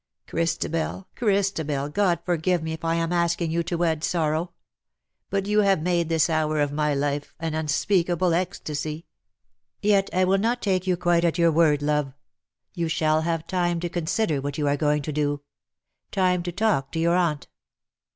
[0.25, 4.51] Christabel, Christabel, God forgive me if I am asking you to wed sorrow;
[5.29, 9.05] but you have made this hour of my life an unspeakable ecstasy.
[9.79, 12.15] Yet I will not take you quite at your word, love.
[12.73, 15.11] You FROM WINTRY COLD." ['27 shall have time to consider what you are going to
[15.11, 15.41] do—
[16.21, 17.45] time to talk to your aunt."